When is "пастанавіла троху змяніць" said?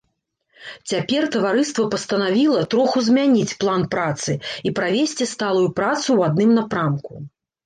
1.93-3.57